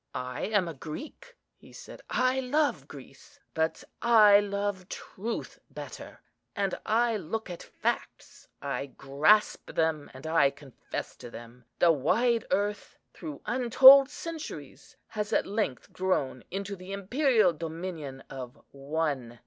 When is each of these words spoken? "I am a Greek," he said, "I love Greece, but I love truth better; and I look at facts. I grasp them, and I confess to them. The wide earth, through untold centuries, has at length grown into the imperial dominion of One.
"I 0.15 0.45
am 0.45 0.67
a 0.67 0.73
Greek," 0.73 1.37
he 1.59 1.71
said, 1.71 2.01
"I 2.09 2.39
love 2.39 2.87
Greece, 2.87 3.39
but 3.53 3.83
I 4.01 4.39
love 4.39 4.89
truth 4.89 5.59
better; 5.69 6.23
and 6.55 6.73
I 6.87 7.17
look 7.17 7.51
at 7.51 7.61
facts. 7.61 8.47
I 8.63 8.87
grasp 8.87 9.69
them, 9.73 10.09
and 10.11 10.25
I 10.25 10.49
confess 10.49 11.15
to 11.17 11.29
them. 11.29 11.65
The 11.77 11.91
wide 11.91 12.45
earth, 12.49 12.97
through 13.13 13.41
untold 13.45 14.09
centuries, 14.09 14.97
has 15.09 15.31
at 15.33 15.45
length 15.45 15.93
grown 15.93 16.43
into 16.49 16.75
the 16.75 16.93
imperial 16.93 17.53
dominion 17.53 18.23
of 18.27 18.59
One. 18.71 19.39